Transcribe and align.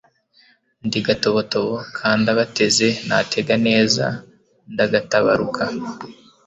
Ndi 0.85 0.99
Gatobotobo 1.07 1.73
ka 1.95 2.09
Ndabateze 2.19 2.87
natega 3.07 3.53
neza 3.67 4.05
ndagatabaruka 4.73 5.63